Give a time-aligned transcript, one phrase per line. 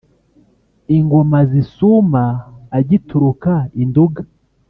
[0.97, 2.23] ingoma zisuma
[2.77, 4.21] agituruka i nduga